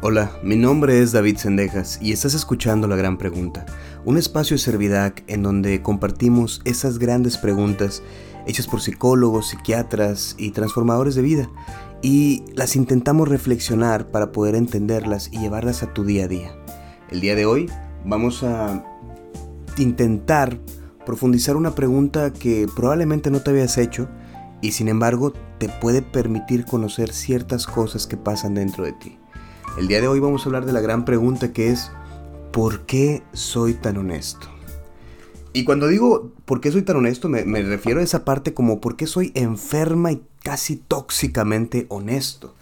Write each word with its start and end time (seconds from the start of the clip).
Hola, 0.00 0.30
mi 0.44 0.54
nombre 0.54 1.02
es 1.02 1.10
David 1.10 1.38
Sendejas 1.38 1.98
y 2.00 2.12
estás 2.12 2.34
escuchando 2.34 2.86
La 2.86 2.94
Gran 2.94 3.18
Pregunta, 3.18 3.66
un 4.04 4.16
espacio 4.16 4.54
de 4.54 4.62
Servidac 4.62 5.24
en 5.26 5.42
donde 5.42 5.82
compartimos 5.82 6.62
esas 6.64 7.00
grandes 7.00 7.36
preguntas 7.36 8.04
hechas 8.46 8.68
por 8.68 8.80
psicólogos, 8.80 9.48
psiquiatras 9.48 10.36
y 10.38 10.52
transformadores 10.52 11.16
de 11.16 11.22
vida 11.22 11.50
y 12.00 12.44
las 12.54 12.76
intentamos 12.76 13.26
reflexionar 13.26 14.12
para 14.12 14.30
poder 14.30 14.54
entenderlas 14.54 15.30
y 15.32 15.40
llevarlas 15.40 15.82
a 15.82 15.92
tu 15.92 16.04
día 16.04 16.26
a 16.26 16.28
día. 16.28 16.52
El 17.10 17.20
día 17.20 17.34
de 17.34 17.46
hoy 17.46 17.68
vamos 18.04 18.44
a 18.44 18.84
intentar 19.78 20.60
profundizar 21.04 21.56
una 21.56 21.74
pregunta 21.74 22.32
que 22.32 22.68
probablemente 22.76 23.32
no 23.32 23.40
te 23.40 23.50
habías 23.50 23.76
hecho 23.78 24.08
y 24.60 24.70
sin 24.70 24.86
embargo 24.86 25.32
te 25.58 25.68
puede 25.68 26.02
permitir 26.02 26.66
conocer 26.66 27.12
ciertas 27.12 27.66
cosas 27.66 28.06
que 28.06 28.16
pasan 28.16 28.54
dentro 28.54 28.84
de 28.84 28.92
ti. 28.92 29.18
El 29.76 29.86
día 29.86 30.00
de 30.00 30.08
hoy 30.08 30.18
vamos 30.20 30.42
a 30.42 30.46
hablar 30.46 30.64
de 30.64 30.72
la 30.72 30.80
gran 30.80 31.04
pregunta 31.04 31.52
que 31.52 31.70
es, 31.70 31.90
¿por 32.52 32.80
qué 32.86 33.22
soy 33.32 33.74
tan 33.74 33.96
honesto? 33.96 34.48
Y 35.52 35.64
cuando 35.64 35.86
digo 35.86 36.32
por 36.44 36.60
qué 36.60 36.72
soy 36.72 36.82
tan 36.82 36.96
honesto, 36.96 37.28
me, 37.28 37.42
refiero 37.62 38.00
a 38.00 38.02
esa 38.02 38.24
parte 38.24 38.54
como 38.54 38.80
por 38.80 38.96
qué 38.96 39.06
soy 39.06 39.32
enferma 39.34 40.12
y 40.12 40.22
casi 40.42 40.76
tóxicamente 40.76 41.86
honesto. 41.88 42.54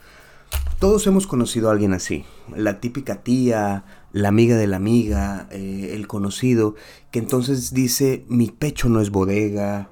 Todos 0.79 1.07
hemos 1.07 1.27
conocido 1.27 1.69
a 1.69 1.73
alguien 1.73 1.95
así, 1.95 2.25
la 2.55 2.81
típica 2.81 3.23
tía, 3.23 3.85
la 4.13 4.29
amiga 4.29 4.57
de 4.57 4.67
la 4.67 4.77
amiga, 4.77 5.49
eh, 5.51 5.93
el 5.95 6.07
conocido, 6.07 6.75
que 7.11 7.19
entonces 7.19 7.73
dice, 7.73 8.25
mi 8.29 8.51
pecho 8.51 8.91
no 8.91 9.01
es 9.01 9.11
bodega, 9.11 9.89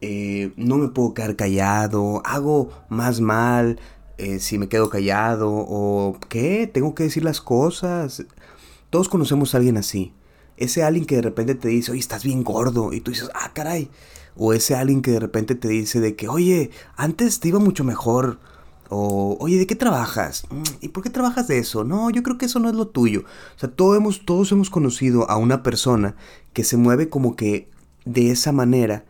eh, 0.00 0.52
no 0.56 0.78
me 0.78 0.88
puedo 0.88 1.14
quedar 1.14 1.36
callado, 1.36 2.22
hago 2.24 2.70
más 2.88 3.20
mal, 3.20 3.78
eh, 4.20 4.38
si 4.38 4.58
me 4.58 4.68
quedo 4.68 4.90
callado 4.90 5.50
o 5.50 6.18
qué, 6.28 6.70
tengo 6.72 6.94
que 6.94 7.04
decir 7.04 7.24
las 7.24 7.40
cosas. 7.40 8.24
Todos 8.90 9.08
conocemos 9.08 9.54
a 9.54 9.58
alguien 9.58 9.76
así. 9.78 10.12
Ese 10.56 10.82
alguien 10.82 11.06
que 11.06 11.16
de 11.16 11.22
repente 11.22 11.54
te 11.54 11.68
dice, 11.68 11.92
oye, 11.92 12.00
estás 12.00 12.22
bien 12.22 12.44
gordo. 12.44 12.92
Y 12.92 13.00
tú 13.00 13.12
dices, 13.12 13.30
ah, 13.34 13.52
caray. 13.54 13.90
O 14.36 14.52
ese 14.52 14.74
alguien 14.74 15.00
que 15.00 15.12
de 15.12 15.20
repente 15.20 15.54
te 15.54 15.68
dice 15.68 16.00
de 16.00 16.16
que, 16.16 16.28
oye, 16.28 16.70
antes 16.96 17.40
te 17.40 17.48
iba 17.48 17.58
mucho 17.58 17.82
mejor. 17.82 18.38
O, 18.90 19.38
oye, 19.40 19.56
¿de 19.56 19.66
qué 19.66 19.76
trabajas? 19.76 20.44
Mm, 20.50 20.62
¿Y 20.82 20.88
por 20.88 21.02
qué 21.02 21.10
trabajas 21.10 21.48
de 21.48 21.58
eso? 21.58 21.84
No, 21.84 22.10
yo 22.10 22.22
creo 22.22 22.36
que 22.36 22.46
eso 22.46 22.58
no 22.58 22.68
es 22.68 22.74
lo 22.74 22.88
tuyo. 22.88 23.24
O 23.56 23.58
sea, 23.58 23.70
todos 23.70 23.96
hemos, 23.96 24.26
todos 24.26 24.52
hemos 24.52 24.68
conocido 24.68 25.30
a 25.30 25.36
una 25.36 25.62
persona 25.62 26.14
que 26.52 26.64
se 26.64 26.76
mueve 26.76 27.08
como 27.08 27.36
que 27.36 27.70
de 28.04 28.30
esa 28.30 28.52
manera, 28.52 29.04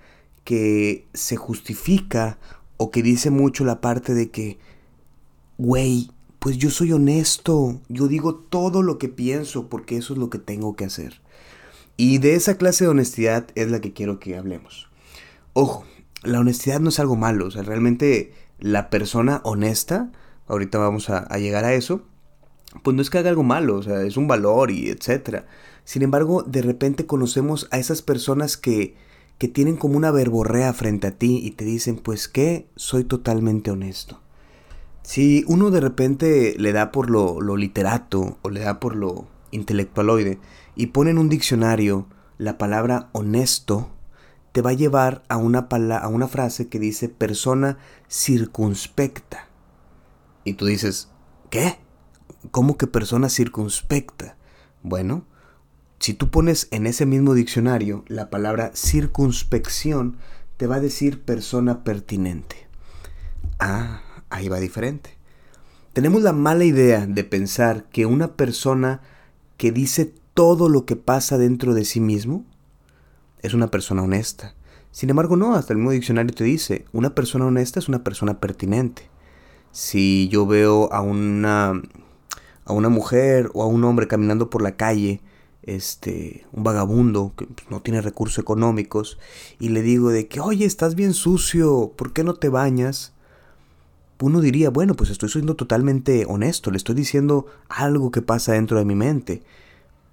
que 0.45 1.09
se 1.15 1.37
justifica 1.37 2.39
o 2.77 2.91
que 2.91 3.03
dice 3.03 3.31
mucho 3.31 3.65
la 3.65 3.81
parte 3.81 4.15
de 4.15 4.31
que, 4.31 4.59
güey, 5.61 6.11
pues 6.39 6.57
yo 6.57 6.71
soy 6.71 6.93
honesto, 6.93 7.83
yo 7.91 8.09
digo 8.09 8.35
todo 8.35 8.83
lo 8.83 8.97
que 8.97 9.11
pienso 9.11 9.69
porque 9.69 9.99
eso 9.99 10.15
es 10.15 10.19
lo 10.19 10.31
que 10.31 10.39
tengo 10.39 10.75
que 10.75 10.87
hacer. 10.87 11.21
Y 11.99 12.17
de 12.17 12.35
esa 12.35 12.57
clase 12.57 12.85
de 12.85 12.91
honestidad 12.91 13.49
es 13.55 13.71
la 13.71 13.83
que 13.83 13.93
quiero 13.93 14.19
que 14.19 14.39
hablemos. 14.39 14.89
Ojo, 15.53 15.85
la 16.23 16.41
honestidad 16.41 16.81
no 16.81 16.89
es 16.89 16.99
algo 16.99 17.15
malo, 17.15 17.47
o 17.47 17.51
sea, 17.51 17.63
realmente 17.63 18.33
la 18.59 18.89
persona 18.89 19.43
honesta, 19.45 20.11
ahorita 20.47 20.79
vamos 20.79 21.11
a, 21.11 21.29
llegar 21.37 21.67
a 21.67 21.75
eso, 21.75 22.05
pues 22.83 22.97
no 22.97 23.03
es 23.03 23.11
que 23.11 23.19
haga 23.19 23.29
algo 23.29 23.43
malo, 23.43 23.77
o 23.77 23.83
sea, 23.83 24.01
es 24.01 24.17
un 24.17 24.29
valor 24.29 24.71
y 24.71 24.89
etcétera. 24.89 25.45
Sin 25.85 26.01
embargo, 26.01 26.43
de 26.43 26.63
repente 26.63 27.05
conocemos 27.05 27.69
a 27.71 27.79
esas 27.79 28.01
personas 28.01 28.57
que, 28.57 28.95
que 29.37 29.49
tienen 29.49 29.77
como 29.77 29.99
una 29.99 30.11
verborrea 30.11 30.73
frente 30.73 31.09
a 31.09 31.19
ti 31.19 31.39
y 31.45 31.51
te 31.51 31.67
dicen, 31.67 31.97
pues 31.97 32.29
que 32.29 32.67
soy 32.77 33.05
totalmente 33.05 33.71
honesto. 33.71 34.23
Si 35.11 35.43
uno 35.49 35.73
de 35.73 35.81
repente 35.81 36.55
le 36.57 36.73
da 36.73 36.93
por 36.93 37.11
lo, 37.11 37.41
literato 37.57 38.39
o 38.43 38.49
le 38.49 38.61
da 38.61 38.79
por 38.79 38.95
lo 38.95 39.27
intelectualoide 39.51 40.39
y 40.77 40.87
pone 40.87 41.11
en 41.11 41.19
un 41.19 41.29
diccionario 41.29 42.07
la 42.39 42.59
palabra 42.59 43.11
honesto, 43.11 43.91
te 44.53 44.63
va 44.63 44.71
a 44.71 44.75
llevar 44.75 45.25
a 45.29 45.37
una, 45.37 45.67
a 45.99 46.07
una 46.07 46.29
frase 46.29 46.69
que 46.69 46.79
dice 46.79 47.09
persona 47.09 47.77
circunspecta. 48.09 49.49
Y 50.45 50.53
tú 50.53 50.67
dices, 50.67 51.09
¿qué? 51.51 51.81
¿Cómo 52.53 52.77
que 52.77 52.87
persona 52.87 53.29
circunspecta? 53.31 54.37
Bueno, 54.85 55.25
si 55.99 56.15
tú 56.15 56.31
pones 56.31 56.69
en 56.71 56.87
ese 56.87 57.05
mismo 57.05 57.35
diccionario 57.35 58.05
la 58.07 58.31
palabra 58.31 58.71
circunspección, 58.77 60.19
te 60.57 60.69
va 60.69 60.77
a 60.77 60.81
decir 60.81 61.25
persona 61.25 61.83
pertinente. 61.83 62.69
Ah, 63.59 64.03
ahí 64.31 64.49
va 64.49 64.59
diferente. 64.59 65.17
Tenemos 65.93 66.23
la 66.23 66.33
mala 66.33 66.65
idea 66.65 67.07
de 67.07 67.25
pensar 67.25 67.89
que 67.91 68.07
una 68.07 68.37
persona 68.37 69.01
que 69.57 69.73
dice 69.73 70.15
todo 70.35 70.69
lo 70.69 70.87
que 70.87 70.97
pasa 70.97 71.37
dentro 71.37 71.75
de 71.75 71.85
sí 71.85 72.01
mismo 72.01 72.45
es 73.43 73.55
una 73.55 73.69
persona 73.69 74.03
honesta. 74.03 74.55
Sin 74.93 75.11
embargo, 75.11 75.37
no, 75.37 75.55
hasta 75.55 75.73
el 75.73 75.79
mismo 75.79 75.93
diccionario 75.93 76.35
te 76.35 76.45
dice, 76.45 76.85
una 76.93 77.15
persona 77.15 77.47
honesta 77.47 77.79
es 77.79 77.89
una 77.89 78.03
persona 78.03 78.41
pertinente. 78.41 79.11
Si 79.73 80.29
yo 80.29 80.47
veo 80.47 80.93
a 80.93 81.01
una 81.01 81.81
a 82.65 82.73
una 82.73 82.89
mujer 82.89 83.51
o 83.53 83.63
a 83.63 83.67
un 83.67 83.83
hombre 83.85 84.07
caminando 84.07 84.49
por 84.49 84.63
la 84.63 84.77
calle, 84.77 85.21
este, 85.63 86.47
un 86.53 86.63
vagabundo 86.63 87.35
que 87.37 87.49
no 87.69 87.83
tiene 87.83 88.01
recursos 88.01 88.39
económicos 88.39 89.19
y 89.59 89.71
le 89.71 89.83
digo 89.83 90.11
de 90.11 90.29
que, 90.29 90.41
"Oye, 90.41 90.67
estás 90.67 90.95
bien 90.95 91.13
sucio, 91.13 91.93
¿por 91.97 92.13
qué 92.13 92.25
no 92.25 92.35
te 92.35 92.49
bañas?" 92.49 93.13
Uno 94.21 94.41
diría, 94.41 94.71
bueno, 94.71 94.95
pues 94.95 95.11
estoy 95.11 95.29
siendo 95.29 95.57
totalmente 95.57 96.27
honesto, 96.29 96.71
le 96.71 96.77
estoy 96.77 96.95
diciendo 96.95 97.47
algo 97.69 98.11
que 98.11 98.23
pasa 98.23 98.53
dentro 98.53 98.79
de 98.79 98.85
mi 98.85 98.95
mente. 98.95 99.43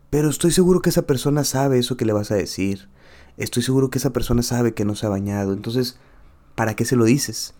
Pero 0.09 0.29
estoy 0.29 0.51
seguro 0.51 0.81
que 0.81 0.89
esa 0.89 1.01
persona 1.01 1.43
sabe 1.43 1.79
eso 1.79 1.97
que 1.97 2.05
le 2.05 2.13
vas 2.13 2.31
a 2.31 2.35
decir. 2.35 2.87
Estoy 3.35 3.63
seguro 3.63 3.89
que 3.89 3.97
esa 3.97 4.13
persona 4.13 4.41
sabe 4.41 4.73
que 4.73 4.85
no 4.85 4.95
se 4.95 5.05
ha 5.05 5.09
bañado. 5.09 5.53
Entonces, 5.53 5.99
¿para 6.55 6.75
qué 6.75 6.85
se 6.85 6.95
lo 6.95 7.05
dices? 7.05 7.53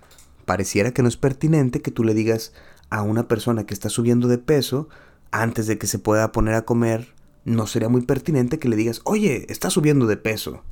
Pareciera 0.46 0.92
que 0.92 1.02
no 1.02 1.10
es 1.10 1.18
pertinente 1.18 1.82
que 1.82 1.92
tú 1.92 2.04
le 2.04 2.14
digas 2.14 2.54
a 2.90 3.02
una 3.02 3.28
persona 3.28 3.66
que 3.66 3.74
está 3.74 3.90
subiendo 3.90 4.30
de 4.30 4.38
peso 4.38 4.88
antes 5.32 5.68
de 5.68 5.78
que 5.78 5.88
se 5.88 6.00
pueda 6.00 6.32
poner 6.32 6.54
a 6.54 6.64
comer. 6.64 7.14
No 7.44 7.68
sería 7.68 7.90
muy 7.90 8.02
pertinente 8.02 8.60
que 8.60 8.70
le 8.70 8.78
digas, 8.78 9.02
oye, 9.04 9.46
está 9.50 9.70
subiendo 9.70 10.08
de 10.08 10.18
peso. 10.18 10.64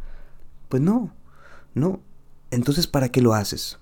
Pues 0.69 0.81
no, 0.81 1.13
no. 1.73 1.99
Entonces, 2.51 2.87
¿para 2.87 3.09
qué 3.09 3.21
lo 3.21 3.33
haces? 3.33 3.79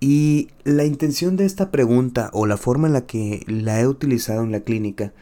Y 0.00 0.48
la 0.64 0.84
intención 0.84 1.36
de 1.36 1.44
esta 1.44 1.70
pregunta 1.70 2.30
o 2.32 2.46
la 2.46 2.56
forma 2.56 2.86
en 2.86 2.94
la 2.94 3.06
que 3.06 3.44
la 3.46 3.80
he 3.80 3.86
utilizado 3.86 4.42
en 4.42 4.50
la 4.50 4.60
clínica 4.60 5.12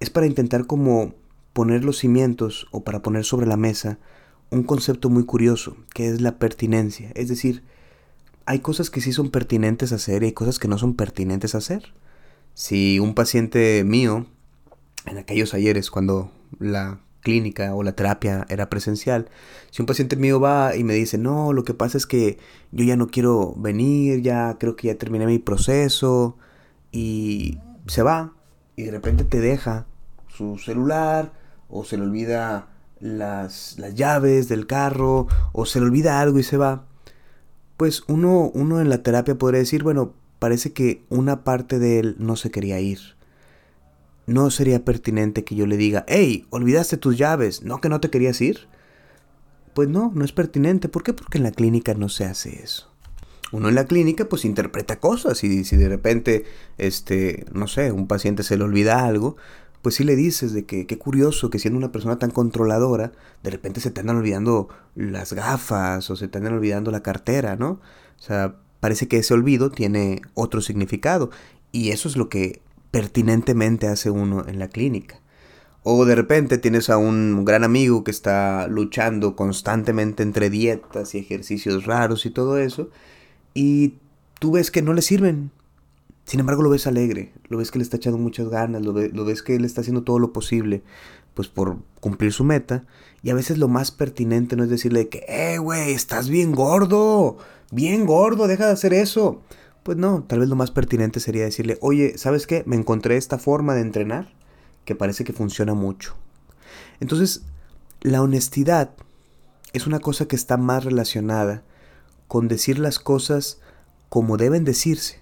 es 0.00 0.10
para 0.10 0.26
intentar 0.26 0.66
como 0.66 1.14
poner 1.54 1.82
los 1.82 1.98
cimientos 1.98 2.68
o 2.70 2.84
para 2.84 3.02
poner 3.02 3.24
sobre 3.24 3.46
la 3.46 3.56
mesa 3.56 3.98
un 4.50 4.62
concepto 4.62 5.08
muy 5.08 5.24
curioso, 5.24 5.76
que 5.94 6.08
es 6.08 6.20
la 6.20 6.38
pertinencia. 6.38 7.10
Es 7.14 7.28
decir, 7.28 7.64
hay 8.44 8.60
cosas 8.60 8.90
que 8.90 9.00
sí 9.00 9.12
son 9.12 9.30
pertinentes 9.30 9.92
hacer 9.92 10.22
y 10.22 10.26
hay 10.26 10.32
cosas 10.32 10.58
que 10.58 10.68
no 10.68 10.78
son 10.78 10.94
pertinentes 10.94 11.54
a 11.54 11.58
hacer. 11.58 11.94
Si 12.54 12.98
un 12.98 13.14
paciente 13.14 13.82
mío, 13.84 14.26
en 15.06 15.18
aquellos 15.18 15.54
ayeres, 15.54 15.90
cuando 15.90 16.30
la 16.58 17.00
clínica 17.28 17.74
o 17.74 17.82
la 17.82 17.92
terapia 17.92 18.46
era 18.48 18.70
presencial. 18.70 19.28
Si 19.70 19.82
un 19.82 19.86
paciente 19.86 20.16
mío 20.16 20.40
va 20.40 20.74
y 20.74 20.82
me 20.82 20.94
dice, 20.94 21.18
no, 21.18 21.52
lo 21.52 21.62
que 21.62 21.74
pasa 21.74 21.98
es 21.98 22.06
que 22.06 22.38
yo 22.72 22.84
ya 22.84 22.96
no 22.96 23.08
quiero 23.08 23.54
venir, 23.56 24.22
ya 24.22 24.56
creo 24.58 24.76
que 24.76 24.86
ya 24.86 24.94
terminé 24.96 25.26
mi 25.26 25.38
proceso 25.38 26.38
y 26.90 27.58
se 27.86 28.02
va 28.02 28.32
y 28.76 28.84
de 28.84 28.92
repente 28.92 29.24
te 29.24 29.40
deja 29.40 29.84
su 30.28 30.56
celular 30.56 31.32
o 31.68 31.84
se 31.84 31.98
le 31.98 32.04
olvida 32.04 32.68
las, 32.98 33.78
las 33.78 33.94
llaves 33.94 34.48
del 34.48 34.66
carro 34.66 35.26
o 35.52 35.66
se 35.66 35.80
le 35.80 35.86
olvida 35.86 36.22
algo 36.22 36.38
y 36.38 36.42
se 36.42 36.56
va, 36.56 36.86
pues 37.76 38.04
uno, 38.08 38.50
uno 38.54 38.80
en 38.80 38.88
la 38.88 39.02
terapia 39.02 39.36
podría 39.36 39.60
decir, 39.60 39.82
bueno, 39.82 40.14
parece 40.38 40.72
que 40.72 41.04
una 41.10 41.44
parte 41.44 41.78
de 41.78 41.98
él 41.98 42.16
no 42.18 42.36
se 42.36 42.50
quería 42.50 42.80
ir 42.80 43.17
no 44.28 44.50
sería 44.50 44.84
pertinente 44.84 45.42
que 45.42 45.54
yo 45.54 45.66
le 45.66 45.78
diga, 45.78 46.04
hey, 46.06 46.46
olvidaste 46.50 46.98
tus 46.98 47.16
llaves, 47.16 47.62
¿no 47.62 47.80
que 47.80 47.88
no 47.88 47.98
te 47.98 48.10
querías 48.10 48.38
ir? 48.42 48.68
Pues 49.72 49.88
no, 49.88 50.12
no 50.14 50.22
es 50.22 50.32
pertinente. 50.32 50.90
¿Por 50.90 51.02
qué? 51.02 51.14
Porque 51.14 51.38
en 51.38 51.44
la 51.44 51.50
clínica 51.50 51.94
no 51.94 52.10
se 52.10 52.26
hace 52.26 52.62
eso. 52.62 52.92
Uno 53.52 53.70
en 53.70 53.74
la 53.74 53.86
clínica 53.86 54.28
pues 54.28 54.44
interpreta 54.44 55.00
cosas 55.00 55.42
y 55.44 55.64
si 55.64 55.76
de 55.78 55.88
repente, 55.88 56.44
este, 56.76 57.46
no 57.54 57.68
sé, 57.68 57.90
un 57.90 58.06
paciente 58.06 58.42
se 58.42 58.58
le 58.58 58.64
olvida 58.64 59.06
algo, 59.06 59.36
pues 59.80 59.94
sí 59.94 60.04
le 60.04 60.14
dices 60.14 60.52
de 60.52 60.66
que 60.66 60.86
qué 60.86 60.98
curioso 60.98 61.48
que 61.48 61.58
siendo 61.58 61.78
una 61.78 61.90
persona 61.90 62.18
tan 62.18 62.30
controladora, 62.30 63.12
de 63.42 63.50
repente 63.50 63.80
se 63.80 63.90
te 63.90 64.00
andan 64.00 64.18
olvidando 64.18 64.68
las 64.94 65.32
gafas 65.32 66.10
o 66.10 66.16
se 66.16 66.28
te 66.28 66.36
andan 66.36 66.52
olvidando 66.52 66.90
la 66.90 67.02
cartera, 67.02 67.56
¿no? 67.56 67.80
O 68.18 68.22
sea, 68.22 68.56
parece 68.80 69.08
que 69.08 69.16
ese 69.16 69.32
olvido 69.32 69.70
tiene 69.70 70.20
otro 70.34 70.60
significado 70.60 71.30
y 71.72 71.90
eso 71.90 72.08
es 72.08 72.16
lo 72.18 72.28
que 72.28 72.60
pertinentemente 72.90 73.86
hace 73.86 74.10
uno 74.10 74.46
en 74.46 74.58
la 74.58 74.68
clínica. 74.68 75.20
O 75.82 76.04
de 76.04 76.14
repente 76.14 76.58
tienes 76.58 76.90
a 76.90 76.98
un 76.98 77.44
gran 77.44 77.64
amigo 77.64 78.04
que 78.04 78.10
está 78.10 78.66
luchando 78.68 79.36
constantemente 79.36 80.22
entre 80.22 80.50
dietas 80.50 81.14
y 81.14 81.18
ejercicios 81.18 81.86
raros 81.86 82.26
y 82.26 82.30
todo 82.30 82.58
eso, 82.58 82.90
y 83.54 83.94
tú 84.38 84.52
ves 84.52 84.70
que 84.70 84.82
no 84.82 84.92
le 84.92 85.02
sirven. 85.02 85.50
Sin 86.24 86.40
embargo, 86.40 86.62
lo 86.62 86.68
ves 86.68 86.86
alegre, 86.86 87.32
lo 87.48 87.56
ves 87.56 87.70
que 87.70 87.78
le 87.78 87.84
está 87.84 87.96
echando 87.96 88.18
muchas 88.18 88.50
ganas, 88.50 88.82
lo, 88.82 88.92
lo 88.92 89.24
ves 89.24 89.42
que 89.42 89.56
él 89.56 89.64
está 89.64 89.80
haciendo 89.80 90.02
todo 90.02 90.18
lo 90.18 90.32
posible 90.32 90.82
pues 91.38 91.46
por 91.46 91.76
cumplir 92.00 92.32
su 92.32 92.42
meta. 92.42 92.84
Y 93.22 93.30
a 93.30 93.34
veces 93.34 93.58
lo 93.58 93.68
más 93.68 93.92
pertinente 93.92 94.56
no 94.56 94.64
es 94.64 94.70
decirle 94.70 95.08
que, 95.08 95.24
eh, 95.28 95.58
güey, 95.58 95.92
estás 95.92 96.28
bien 96.28 96.50
gordo, 96.50 97.38
bien 97.70 98.06
gordo, 98.06 98.48
deja 98.48 98.66
de 98.66 98.72
hacer 98.72 98.92
eso. 98.92 99.40
Pues 99.82 99.96
no, 99.96 100.24
tal 100.24 100.40
vez 100.40 100.48
lo 100.48 100.56
más 100.56 100.70
pertinente 100.70 101.20
sería 101.20 101.44
decirle, 101.44 101.78
oye, 101.80 102.18
¿sabes 102.18 102.46
qué? 102.46 102.62
Me 102.66 102.76
encontré 102.76 103.16
esta 103.16 103.38
forma 103.38 103.74
de 103.74 103.80
entrenar 103.80 104.32
que 104.84 104.94
parece 104.94 105.24
que 105.24 105.32
funciona 105.32 105.74
mucho. 105.74 106.14
Entonces, 107.00 107.42
la 108.00 108.22
honestidad 108.22 108.90
es 109.72 109.86
una 109.86 110.00
cosa 110.00 110.26
que 110.26 110.36
está 110.36 110.56
más 110.56 110.84
relacionada 110.84 111.62
con 112.26 112.48
decir 112.48 112.78
las 112.78 112.98
cosas 112.98 113.60
como 114.08 114.36
deben 114.36 114.64
decirse 114.64 115.20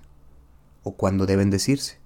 o 0.83 0.93
cuando 0.97 1.27
deben 1.27 1.51
decirse 1.51 1.99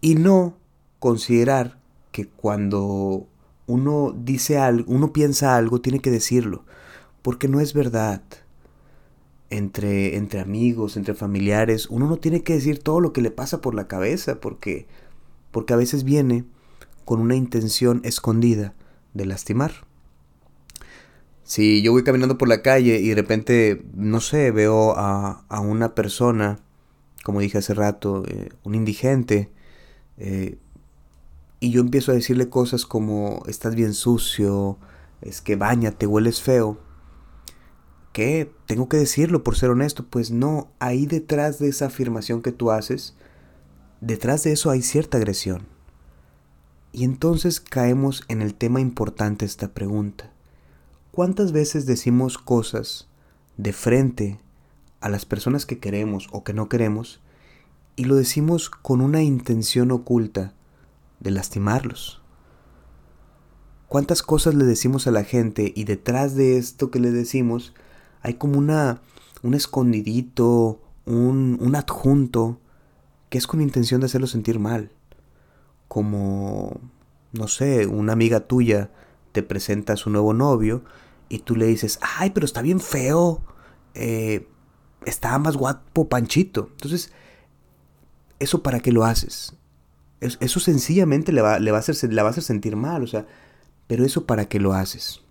y 0.00 0.14
no 0.14 0.56
considerar 0.98 1.78
que 2.12 2.26
cuando 2.28 3.26
uno 3.66 4.14
dice 4.16 4.58
algo, 4.58 4.92
uno 4.92 5.12
piensa 5.12 5.56
algo, 5.56 5.80
tiene 5.80 6.00
que 6.00 6.10
decirlo, 6.10 6.64
porque 7.22 7.48
no 7.48 7.60
es 7.60 7.74
verdad. 7.74 8.22
Entre, 9.50 10.16
entre 10.16 10.40
amigos, 10.40 10.96
entre 10.96 11.14
familiares, 11.14 11.86
uno 11.88 12.06
no 12.06 12.18
tiene 12.18 12.42
que 12.42 12.52
decir 12.52 12.80
todo 12.80 13.00
lo 13.00 13.14
que 13.14 13.22
le 13.22 13.30
pasa 13.30 13.62
por 13.62 13.74
la 13.74 13.88
cabeza, 13.88 14.40
porque, 14.40 14.86
porque 15.50 15.72
a 15.72 15.76
veces 15.76 16.04
viene 16.04 16.44
con 17.06 17.20
una 17.20 17.34
intención 17.34 18.02
escondida 18.04 18.74
de 19.14 19.24
lastimar. 19.24 19.72
Si 21.44 21.80
yo 21.80 21.92
voy 21.92 22.04
caminando 22.04 22.36
por 22.36 22.48
la 22.48 22.60
calle 22.60 23.00
y 23.00 23.08
de 23.08 23.14
repente, 23.14 23.82
no 23.94 24.20
sé, 24.20 24.50
veo 24.50 24.94
a, 24.98 25.46
a 25.48 25.60
una 25.60 25.94
persona, 25.94 26.58
como 27.24 27.40
dije 27.40 27.56
hace 27.56 27.72
rato, 27.72 28.24
eh, 28.26 28.50
un 28.64 28.74
indigente, 28.74 29.50
eh, 30.18 30.58
y 31.60 31.70
yo 31.70 31.80
empiezo 31.80 32.12
a 32.12 32.14
decirle 32.14 32.50
cosas 32.50 32.86
como, 32.86 33.42
estás 33.46 33.74
bien 33.74 33.94
sucio, 33.94 34.78
es 35.22 35.40
que 35.40 35.56
bañate, 35.56 36.06
hueles 36.06 36.40
feo. 36.40 36.78
¿Qué? 38.12 38.50
Tengo 38.66 38.88
que 38.88 38.96
decirlo 38.96 39.44
por 39.44 39.56
ser 39.56 39.70
honesto. 39.70 40.06
Pues 40.08 40.30
no, 40.30 40.68
ahí 40.78 41.06
detrás 41.06 41.58
de 41.58 41.68
esa 41.68 41.86
afirmación 41.86 42.42
que 42.42 42.52
tú 42.52 42.70
haces, 42.70 43.14
detrás 44.00 44.44
de 44.44 44.52
eso 44.52 44.70
hay 44.70 44.82
cierta 44.82 45.18
agresión. 45.18 45.66
Y 46.92 47.04
entonces 47.04 47.60
caemos 47.60 48.24
en 48.28 48.42
el 48.42 48.54
tema 48.54 48.80
importante 48.80 49.44
esta 49.44 49.68
pregunta. 49.68 50.32
¿Cuántas 51.12 51.52
veces 51.52 51.84
decimos 51.86 52.38
cosas 52.38 53.08
de 53.56 53.72
frente 53.72 54.40
a 55.00 55.08
las 55.08 55.26
personas 55.26 55.66
que 55.66 55.78
queremos 55.78 56.28
o 56.32 56.44
que 56.44 56.54
no 56.54 56.68
queremos 56.68 57.20
y 57.96 58.04
lo 58.04 58.14
decimos 58.14 58.70
con 58.70 59.00
una 59.00 59.22
intención 59.22 59.90
oculta 59.90 60.54
de 61.20 61.30
lastimarlos? 61.30 62.22
¿Cuántas 63.88 64.22
cosas 64.22 64.54
le 64.54 64.64
decimos 64.64 65.06
a 65.06 65.10
la 65.10 65.24
gente 65.24 65.72
y 65.74 65.84
detrás 65.84 66.34
de 66.34 66.58
esto 66.58 66.90
que 66.90 67.00
le 67.00 67.10
decimos 67.10 67.74
hay 68.22 68.34
como 68.34 68.58
una 68.58 69.00
un 69.42 69.54
escondidito, 69.54 70.80
un, 71.04 71.58
un 71.60 71.76
adjunto 71.76 72.60
que 73.30 73.38
es 73.38 73.46
con 73.46 73.60
intención 73.60 74.00
de 74.00 74.06
hacerlo 74.06 74.26
sentir 74.26 74.58
mal? 74.58 74.90
como, 75.88 76.80
no 77.32 77.48
sé, 77.48 77.86
una 77.86 78.12
amiga 78.12 78.40
tuya 78.40 78.90
te 79.32 79.42
presenta 79.42 79.94
a 79.94 79.96
su 79.96 80.10
nuevo 80.10 80.34
novio 80.34 80.84
y 81.28 81.40
tú 81.40 81.56
le 81.56 81.66
dices, 81.66 81.98
ay, 82.18 82.30
pero 82.30 82.44
está 82.44 82.62
bien 82.62 82.78
feo, 82.78 83.42
eh, 83.94 84.46
está 85.04 85.36
más 85.38 85.56
guapo 85.56 86.08
Panchito. 86.08 86.68
Entonces, 86.72 87.10
¿eso 88.38 88.62
para 88.62 88.80
qué 88.80 88.92
lo 88.92 89.04
haces? 89.04 89.54
Eso, 90.20 90.60
sencillamente 90.60 91.32
le 91.32 91.42
va, 91.42 91.58
le, 91.58 91.70
va 91.70 91.78
a 91.78 91.80
hacer, 91.80 92.12
le 92.12 92.22
va 92.22 92.28
a 92.28 92.30
hacer 92.32 92.44
sentir 92.44 92.76
mal, 92.76 93.02
o 93.02 93.06
sea, 93.06 93.26
pero 93.86 94.04
eso 94.04 94.26
para 94.26 94.46
qué 94.46 94.60
lo 94.60 94.72
haces. 94.72 95.22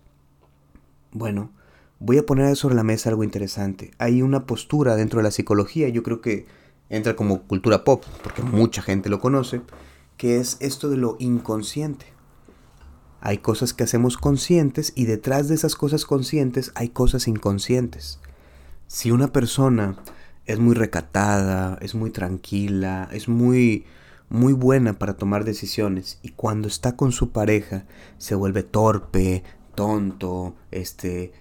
Bueno, 1.12 1.52
voy 2.00 2.18
a 2.18 2.26
poner 2.26 2.56
sobre 2.56 2.74
la 2.74 2.84
mesa 2.84 3.10
algo 3.10 3.24
interesante. 3.24 3.90
Hay 3.98 4.22
una 4.22 4.46
postura 4.46 4.96
dentro 4.96 5.18
de 5.18 5.24
la 5.24 5.30
psicología, 5.30 5.88
yo 5.88 6.02
creo 6.02 6.20
que 6.20 6.46
entra 6.88 7.16
como 7.16 7.42
cultura 7.42 7.84
pop, 7.84 8.04
porque 8.22 8.42
mucha 8.42 8.82
gente 8.82 9.08
lo 9.08 9.20
conoce, 9.20 9.60
que 10.16 10.38
es 10.38 10.56
esto 10.60 10.88
de 10.88 10.96
lo 10.96 11.16
inconsciente. 11.18 12.06
Hay 13.20 13.38
cosas 13.38 13.74
que 13.74 13.84
hacemos 13.84 14.16
conscientes 14.16 14.92
y 14.94 15.06
detrás 15.06 15.48
de 15.48 15.56
esas 15.56 15.74
cosas 15.74 16.04
conscientes 16.04 16.72
hay 16.74 16.90
cosas 16.90 17.26
inconscientes. 17.26 18.20
Si 18.86 19.10
una 19.10 19.32
persona 19.32 19.96
es 20.46 20.58
muy 20.58 20.74
recatada, 20.74 21.78
es 21.82 21.94
muy 21.94 22.10
tranquila, 22.10 23.08
es 23.12 23.28
muy 23.28 23.84
muy 24.30 24.52
buena 24.52 24.98
para 24.98 25.16
tomar 25.16 25.44
decisiones 25.44 26.18
y 26.22 26.30
cuando 26.30 26.68
está 26.68 26.96
con 26.96 27.12
su 27.12 27.30
pareja 27.30 27.86
se 28.18 28.34
vuelve 28.34 28.62
torpe, 28.62 29.42
tonto, 29.74 30.54
este 30.70 31.32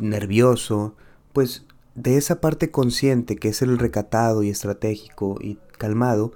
nervioso, 0.00 0.94
pues 1.32 1.64
de 1.94 2.16
esa 2.16 2.40
parte 2.40 2.70
consciente 2.70 3.36
que 3.36 3.48
es 3.48 3.62
el 3.62 3.78
recatado 3.78 4.42
y 4.42 4.50
estratégico 4.50 5.38
y 5.40 5.58
calmado, 5.78 6.32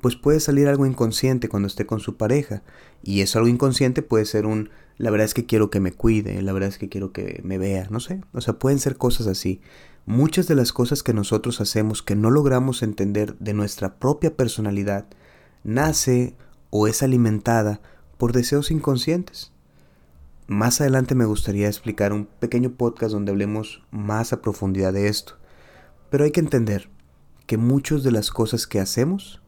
pues 0.00 0.16
puede 0.16 0.40
salir 0.40 0.68
algo 0.68 0.84
inconsciente 0.84 1.48
cuando 1.48 1.66
esté 1.66 1.86
con 1.86 2.00
su 2.00 2.16
pareja. 2.16 2.62
Y 3.02 3.22
eso 3.22 3.38
algo 3.38 3.48
inconsciente 3.48 4.02
puede 4.02 4.26
ser 4.26 4.44
un, 4.44 4.68
la 4.98 5.10
verdad 5.10 5.24
es 5.24 5.32
que 5.32 5.46
quiero 5.46 5.70
que 5.70 5.80
me 5.80 5.92
cuide, 5.92 6.42
la 6.42 6.52
verdad 6.52 6.68
es 6.68 6.76
que 6.76 6.90
quiero 6.90 7.12
que 7.12 7.40
me 7.42 7.56
vea, 7.56 7.86
no 7.90 8.00
sé. 8.00 8.20
O 8.34 8.40
sea, 8.42 8.58
pueden 8.58 8.78
ser 8.78 8.96
cosas 8.98 9.26
así. 9.26 9.62
Muchas 10.04 10.46
de 10.46 10.54
las 10.54 10.74
cosas 10.74 11.02
que 11.02 11.14
nosotros 11.14 11.62
hacemos 11.62 12.02
que 12.02 12.16
no 12.16 12.30
logramos 12.30 12.82
entender 12.82 13.38
de 13.38 13.54
nuestra 13.54 13.96
propia 13.96 14.36
personalidad, 14.36 15.06
nace 15.62 16.36
o 16.68 16.86
es 16.86 17.02
alimentada 17.02 17.80
por 18.18 18.32
deseos 18.32 18.70
inconscientes. 18.70 19.53
Más 20.46 20.82
adelante 20.82 21.14
me 21.14 21.24
gustaría 21.24 21.68
explicar 21.68 22.12
un 22.12 22.26
pequeño 22.26 22.72
podcast 22.72 23.12
donde 23.12 23.32
hablemos 23.32 23.82
más 23.90 24.34
a 24.34 24.42
profundidad 24.42 24.92
de 24.92 25.08
esto. 25.08 25.38
Pero 26.10 26.24
hay 26.24 26.32
que 26.32 26.40
entender 26.40 26.90
que 27.46 27.56
muchas 27.56 28.02
de 28.02 28.12
las 28.12 28.30
cosas 28.30 28.66
que 28.66 28.78
hacemos 28.78 29.40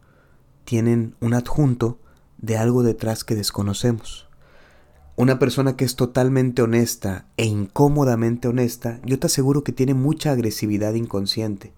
tienen 0.64 1.14
un 1.20 1.34
adjunto 1.34 1.98
de 2.38 2.56
algo 2.56 2.82
detrás 2.82 3.24
que 3.24 3.34
desconocemos. 3.34 4.26
Una 5.16 5.38
persona 5.38 5.76
que 5.76 5.84
es 5.84 5.96
totalmente 5.96 6.62
honesta 6.62 7.26
e 7.36 7.44
incómodamente 7.44 8.48
honesta, 8.48 8.98
yo 9.04 9.18
te 9.18 9.26
aseguro 9.26 9.64
que 9.64 9.72
tiene 9.72 9.92
mucha 9.92 10.32
agresividad 10.32 10.94
inconsciente, 10.94 11.74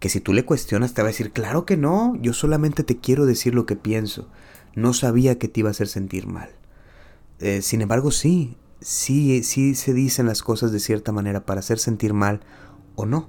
que 0.00 0.08
si 0.08 0.20
tú 0.20 0.32
le 0.32 0.44
cuestionas 0.44 0.92
te 0.92 1.02
va 1.02 1.08
a 1.08 1.10
decir, 1.10 1.30
claro 1.30 1.66
que 1.66 1.76
no, 1.76 2.16
yo 2.20 2.32
solamente 2.32 2.82
te 2.82 2.98
quiero 2.98 3.26
decir 3.26 3.54
lo 3.54 3.64
que 3.64 3.76
pienso, 3.76 4.28
no 4.74 4.92
sabía 4.92 5.38
que 5.38 5.46
te 5.46 5.60
iba 5.60 5.68
a 5.68 5.72
hacer 5.72 5.86
sentir 5.86 6.26
mal. 6.26 6.50
Eh, 7.38 7.62
sin 7.62 7.82
embargo, 7.82 8.10
sí, 8.10 8.56
sí, 8.80 9.42
sí 9.42 9.74
se 9.74 9.92
dicen 9.92 10.26
las 10.26 10.42
cosas 10.42 10.72
de 10.72 10.80
cierta 10.80 11.12
manera 11.12 11.44
para 11.44 11.60
hacer 11.60 11.78
sentir 11.78 12.14
mal 12.14 12.40
o 12.94 13.06
no. 13.06 13.28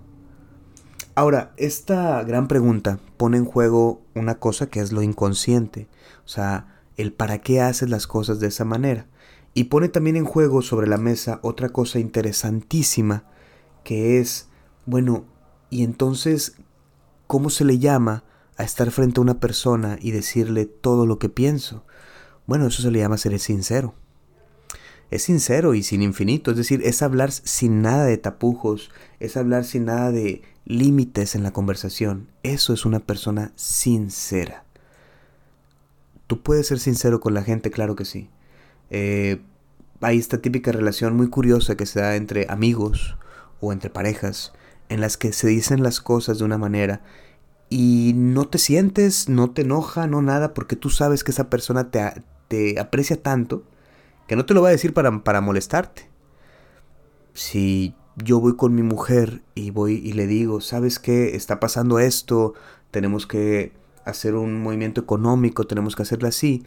Ahora, 1.15 1.53
esta 1.57 2.23
gran 2.23 2.47
pregunta 2.47 2.99
pone 3.17 3.37
en 3.37 3.45
juego 3.45 4.01
una 4.13 4.35
cosa 4.35 4.69
que 4.69 4.79
es 4.79 4.91
lo 4.91 5.01
inconsciente, 5.01 5.87
o 6.23 6.27
sea, 6.27 6.83
el 6.95 7.11
para 7.11 7.39
qué 7.39 7.59
haces 7.59 7.89
las 7.89 8.05
cosas 8.05 8.39
de 8.39 8.47
esa 8.47 8.65
manera. 8.65 9.07
Y 9.53 9.65
pone 9.65 9.89
también 9.89 10.15
en 10.15 10.25
juego 10.25 10.61
sobre 10.61 10.85
la 10.85 10.97
mesa 10.97 11.39
otra 11.41 11.69
cosa 11.69 11.97
interesantísima, 11.97 13.23
que 13.83 14.19
es, 14.19 14.49
bueno, 14.85 15.25
y 15.71 15.83
entonces, 15.83 16.57
¿cómo 17.25 17.49
se 17.49 17.65
le 17.65 17.79
llama 17.79 18.23
a 18.55 18.63
estar 18.63 18.91
frente 18.91 19.19
a 19.19 19.23
una 19.23 19.39
persona 19.39 19.97
y 19.99 20.11
decirle 20.11 20.65
todo 20.67 21.07
lo 21.07 21.17
que 21.17 21.29
pienso? 21.29 21.83
Bueno, 22.47 22.67
eso 22.67 22.81
se 22.81 22.91
le 22.91 22.99
llama 22.99 23.17
ser 23.17 23.37
sincero. 23.39 23.93
Es 25.11 25.23
sincero 25.23 25.73
y 25.73 25.83
sin 25.83 26.01
infinito, 26.01 26.51
es 26.51 26.57
decir, 26.57 26.81
es 26.83 27.01
hablar 27.01 27.31
sin 27.31 27.81
nada 27.81 28.05
de 28.05 28.17
tapujos, 28.17 28.89
es 29.19 29.37
hablar 29.37 29.63
sin 29.63 29.85
nada 29.85 30.11
de 30.11 30.41
límites 30.65 31.35
en 31.35 31.43
la 31.43 31.51
conversación. 31.51 32.29
Eso 32.43 32.73
es 32.73 32.85
una 32.85 32.99
persona 32.99 33.51
sincera. 33.55 34.63
Tú 36.27 36.41
puedes 36.41 36.67
ser 36.67 36.79
sincero 36.79 37.19
con 37.19 37.33
la 37.33 37.43
gente, 37.43 37.69
claro 37.69 37.95
que 37.95 38.05
sí. 38.05 38.29
Eh, 38.89 39.41
hay 40.01 40.17
esta 40.17 40.39
típica 40.39 40.71
relación 40.71 41.15
muy 41.15 41.29
curiosa 41.29 41.75
que 41.75 41.85
se 41.85 41.99
da 41.99 42.15
entre 42.15 42.47
amigos 42.49 43.17
o 43.61 43.71
entre 43.71 43.89
parejas, 43.89 44.53
en 44.89 45.01
las 45.01 45.17
que 45.17 45.33
se 45.33 45.47
dicen 45.47 45.83
las 45.83 45.99
cosas 45.99 46.39
de 46.39 46.45
una 46.45 46.57
manera 46.57 47.01
y 47.69 48.13
no 48.15 48.47
te 48.47 48.57
sientes, 48.57 49.27
no 49.27 49.51
te 49.51 49.63
enoja, 49.63 50.07
no 50.07 50.21
nada, 50.21 50.53
porque 50.53 50.75
tú 50.75 50.89
sabes 50.89 51.23
que 51.23 51.31
esa 51.31 51.49
persona 51.49 51.91
te, 51.91 52.23
te 52.47 52.79
aprecia 52.79 53.21
tanto 53.21 53.63
que 54.27 54.35
no 54.35 54.45
te 54.45 54.53
lo 54.53 54.61
va 54.61 54.69
a 54.69 54.71
decir 54.71 54.93
para, 54.93 55.23
para 55.23 55.41
molestarte. 55.41 56.09
Si 57.33 57.95
yo 58.15 58.39
voy 58.39 58.55
con 58.55 58.75
mi 58.75 58.83
mujer 58.83 59.43
y 59.55 59.71
voy 59.71 59.95
y 59.95 60.13
le 60.13 60.27
digo, 60.27 60.59
¿sabes 60.61 60.99
qué? 60.99 61.35
Está 61.35 61.59
pasando 61.59 61.99
esto, 61.99 62.53
tenemos 62.91 63.27
que 63.27 63.73
hacer 64.05 64.35
un 64.35 64.61
movimiento 64.61 65.01
económico, 65.01 65.67
tenemos 65.67 65.95
que 65.95 66.01
hacerlo 66.01 66.27
así. 66.27 66.63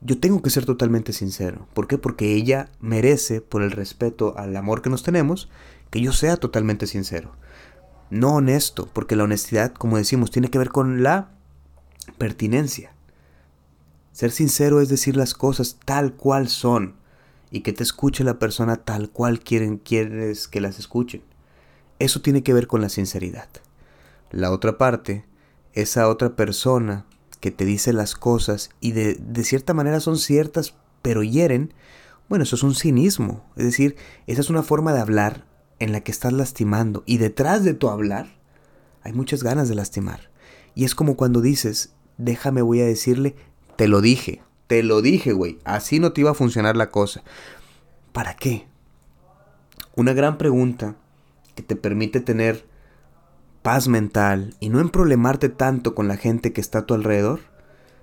Yo 0.00 0.18
tengo 0.18 0.42
que 0.42 0.50
ser 0.50 0.64
totalmente 0.64 1.12
sincero. 1.12 1.68
¿Por 1.74 1.86
qué? 1.86 1.98
Porque 1.98 2.34
ella 2.34 2.70
merece, 2.80 3.40
por 3.40 3.62
el 3.62 3.70
respeto 3.70 4.34
al 4.36 4.56
amor 4.56 4.82
que 4.82 4.90
nos 4.90 5.04
tenemos, 5.04 5.48
que 5.90 6.00
yo 6.00 6.12
sea 6.12 6.36
totalmente 6.36 6.86
sincero. 6.86 7.36
No 8.10 8.34
honesto, 8.34 8.88
porque 8.92 9.14
la 9.14 9.24
honestidad, 9.24 9.72
como 9.72 9.96
decimos, 9.96 10.30
tiene 10.30 10.50
que 10.50 10.58
ver 10.58 10.70
con 10.70 11.02
la 11.02 11.30
pertinencia. 12.18 12.92
Ser 14.12 14.30
sincero 14.30 14.80
es 14.80 14.88
decir 14.88 15.16
las 15.16 15.34
cosas 15.34 15.78
tal 15.84 16.14
cual 16.14 16.48
son 16.48 16.96
y 17.50 17.60
que 17.60 17.72
te 17.72 17.82
escuche 17.82 18.24
la 18.24 18.38
persona 18.38 18.76
tal 18.76 19.10
cual 19.10 19.40
quieren, 19.40 19.78
quieres 19.78 20.48
que 20.48 20.60
las 20.60 20.78
escuchen. 20.78 21.22
Eso 21.98 22.20
tiene 22.20 22.42
que 22.42 22.54
ver 22.54 22.66
con 22.66 22.80
la 22.80 22.88
sinceridad. 22.88 23.48
La 24.30 24.50
otra 24.50 24.78
parte, 24.78 25.24
esa 25.72 26.08
otra 26.08 26.36
persona 26.36 27.06
que 27.40 27.50
te 27.50 27.64
dice 27.64 27.92
las 27.92 28.14
cosas 28.14 28.70
y 28.80 28.92
de, 28.92 29.14
de 29.14 29.44
cierta 29.44 29.74
manera 29.74 30.00
son 30.00 30.18
ciertas 30.18 30.74
pero 31.02 31.22
hieren, 31.22 31.74
bueno, 32.28 32.44
eso 32.44 32.56
es 32.56 32.62
un 32.62 32.74
cinismo. 32.74 33.44
Es 33.56 33.64
decir, 33.64 33.96
esa 34.26 34.40
es 34.40 34.48
una 34.48 34.62
forma 34.62 34.92
de 34.92 35.00
hablar 35.00 35.46
en 35.78 35.92
la 35.92 36.00
que 36.00 36.12
estás 36.12 36.32
lastimando. 36.32 37.02
Y 37.06 37.18
detrás 37.18 37.64
de 37.64 37.74
tu 37.74 37.88
hablar 37.88 38.38
hay 39.02 39.12
muchas 39.12 39.42
ganas 39.42 39.68
de 39.68 39.74
lastimar. 39.74 40.30
Y 40.74 40.84
es 40.84 40.94
como 40.94 41.16
cuando 41.16 41.40
dices, 41.40 41.92
déjame, 42.16 42.62
voy 42.62 42.80
a 42.80 42.86
decirle, 42.86 43.34
te 43.82 43.88
lo 43.88 44.00
dije, 44.00 44.40
te 44.68 44.84
lo 44.84 45.02
dije, 45.02 45.32
güey, 45.32 45.58
así 45.64 45.98
no 45.98 46.12
te 46.12 46.20
iba 46.20 46.30
a 46.30 46.34
funcionar 46.34 46.76
la 46.76 46.92
cosa. 46.92 47.24
¿Para 48.12 48.36
qué? 48.36 48.68
Una 49.96 50.12
gran 50.12 50.38
pregunta 50.38 50.94
que 51.56 51.64
te 51.64 51.74
permite 51.74 52.20
tener 52.20 52.64
paz 53.62 53.88
mental 53.88 54.54
y 54.60 54.68
no 54.68 54.78
emproblemarte 54.78 55.48
tanto 55.48 55.96
con 55.96 56.06
la 56.06 56.16
gente 56.16 56.52
que 56.52 56.60
está 56.60 56.78
a 56.78 56.86
tu 56.86 56.94
alrededor 56.94 57.40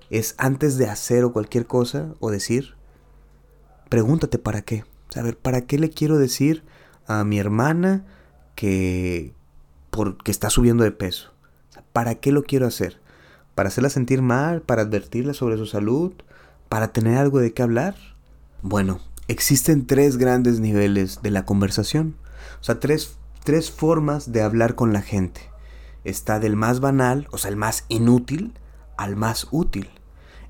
es 0.10 0.36
antes 0.38 0.78
de 0.78 0.90
hacer 0.90 1.24
o 1.24 1.32
cualquier 1.32 1.66
cosa 1.66 2.14
o 2.20 2.30
decir, 2.30 2.76
pregúntate 3.88 4.38
para 4.38 4.62
qué. 4.62 4.84
A 5.16 5.22
ver, 5.22 5.38
¿para 5.38 5.62
qué 5.62 5.80
le 5.80 5.90
quiero 5.90 6.18
decir 6.18 6.66
a 7.08 7.24
mi 7.24 7.40
hermana 7.40 8.06
que 8.56 9.34
porque 9.92 10.32
está 10.32 10.50
subiendo 10.50 10.84
de 10.84 10.92
peso? 10.92 11.32
¿Para 11.94 12.16
qué 12.16 12.34
lo 12.34 12.44
quiero 12.44 12.68
hacer? 12.68 12.99
¿Para 13.60 13.68
hacerla 13.68 13.90
sentir 13.90 14.22
mal? 14.22 14.62
¿Para 14.62 14.84
advertirla 14.84 15.34
sobre 15.34 15.58
su 15.58 15.66
salud? 15.66 16.14
¿Para 16.70 16.94
tener 16.94 17.18
algo 17.18 17.40
de 17.40 17.54
qué 17.54 17.62
hablar? 17.62 17.94
Bueno, 18.62 19.02
existen 19.28 19.86
tres 19.86 20.16
grandes 20.16 20.62
niveles 20.62 21.22
de 21.22 21.30
la 21.30 21.44
conversación. 21.44 22.16
O 22.62 22.64
sea, 22.64 22.80
tres, 22.80 23.18
tres 23.44 23.70
formas 23.70 24.32
de 24.32 24.44
hablar 24.44 24.76
con 24.76 24.94
la 24.94 25.02
gente. 25.02 25.42
Está 26.06 26.40
del 26.40 26.56
más 26.56 26.80
banal, 26.80 27.28
o 27.32 27.38
sea, 27.38 27.50
el 27.50 27.58
más 27.58 27.84
inútil, 27.90 28.54
al 28.96 29.18
más 29.18 29.50
útil. 29.52 29.90